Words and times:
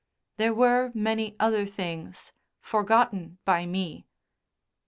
There 0.37 0.51
were 0.51 0.89
many 0.95 1.35
other 1.39 1.63
things, 1.67 2.33
forgotten 2.59 3.37
by 3.45 3.67
me. 3.67 4.07